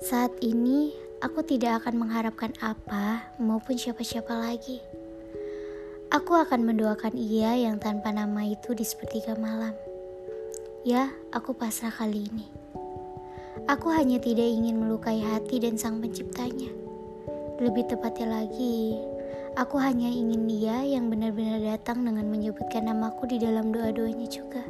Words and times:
Saat 0.00 0.32
ini, 0.40 0.96
aku 1.20 1.44
tidak 1.44 1.84
akan 1.84 2.00
mengharapkan 2.00 2.56
apa 2.64 3.36
maupun 3.36 3.76
siapa-siapa 3.76 4.32
lagi. 4.32 4.80
Aku 6.08 6.32
akan 6.40 6.64
mendoakan 6.64 7.20
ia 7.20 7.52
yang 7.60 7.76
tanpa 7.76 8.08
nama 8.08 8.48
itu 8.48 8.72
di 8.72 8.80
sepertiga 8.80 9.36
malam. 9.36 9.76
Ya, 10.88 11.12
aku 11.36 11.52
pasrah 11.52 11.92
kali 11.92 12.32
ini. 12.32 12.48
Aku 13.68 13.92
hanya 13.92 14.16
tidak 14.16 14.48
ingin 14.48 14.80
melukai 14.80 15.20
hati 15.20 15.60
dan 15.60 15.76
sang 15.76 16.00
penciptanya. 16.00 16.72
Lebih 17.60 17.92
tepatnya 17.92 18.40
lagi, 18.40 18.96
aku 19.60 19.76
hanya 19.76 20.08
ingin 20.08 20.48
dia 20.48 20.80
yang 20.80 21.12
benar-benar 21.12 21.60
datang 21.60 22.08
dengan 22.08 22.24
menyebutkan 22.24 22.88
namaku 22.88 23.36
di 23.36 23.36
dalam 23.36 23.68
doa-doanya 23.68 24.32
juga. 24.32 24.64